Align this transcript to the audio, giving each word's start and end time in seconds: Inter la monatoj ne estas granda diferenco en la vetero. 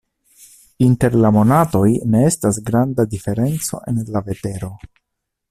Inter 0.85 1.17
la 1.25 1.31
monatoj 1.35 1.83
ne 2.15 2.23
estas 2.31 2.59
granda 2.71 3.07
diferenco 3.13 3.83
en 3.93 4.03
la 4.17 4.25
vetero. 4.31 4.73